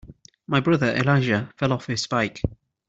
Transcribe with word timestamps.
My 0.47 0.59
brother 0.59 0.95
Elijah 0.95 1.53
fell 1.57 1.71
off 1.71 1.85
his 1.85 2.07
bike. 2.07 2.41